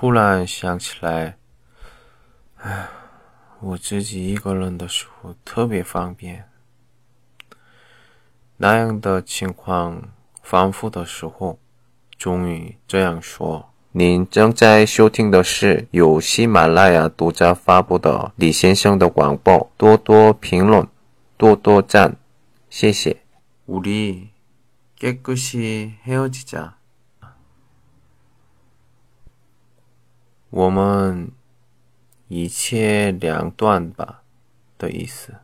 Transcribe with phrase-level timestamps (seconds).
[0.00, 1.36] 突然想起来，
[2.56, 2.88] 哎，
[3.60, 6.48] 我自己一个人的时候特别方便。
[8.56, 10.08] 那样的情况
[10.42, 11.58] 反复的时候，
[12.16, 13.74] 终于这样说。
[13.92, 19.70] 您正在收听的是由喜马拉雅独家发布的李先生的广播。
[19.76, 20.88] 多多评论，
[21.36, 22.16] 多多赞，
[22.70, 23.18] 谢谢。
[23.68, 24.28] 우리
[24.98, 26.79] 깨끗이헤어지 자。
[30.50, 31.32] 我们
[32.28, 34.22] 一切两段吧
[34.76, 35.34] 的意思。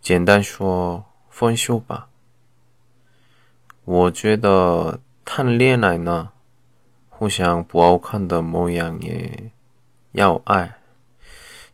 [0.00, 2.08] 简单说分手吧。
[3.84, 6.32] 我觉得谈恋爱呢
[7.08, 9.52] 互相不好看的模样也
[10.12, 10.78] 要爱。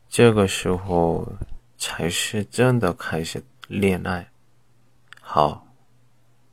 [0.08, 1.32] 这个时候
[1.78, 4.28] 才是真的开始恋爱。
[5.20, 5.66] 好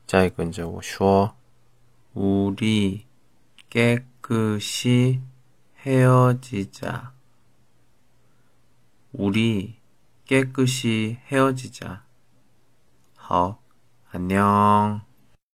[0.06, 1.36] 再跟着我说。
[2.14, 3.08] 无力
[3.68, 5.20] 给 끝이
[5.86, 7.12] 헤어지자.
[9.12, 9.76] 우리
[10.26, 12.06] 깨끗이 헤어지자.
[13.18, 15.13] 好，안녕。